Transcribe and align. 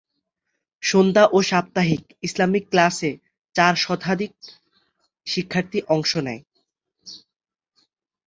সন্ধ্যা 0.83 1.23
ও 1.31 1.37
সাপ্তাহিক 1.41 2.03
ইসলামিক 2.23 2.63
ক্লাসে 2.69 3.11
চার 3.55 3.73
শতাধিক 3.75 4.33
শিক্ষার্থী 5.27 5.79
অংশ 5.87 6.11
নেয়। 6.27 6.41